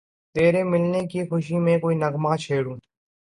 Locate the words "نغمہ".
2.03-2.33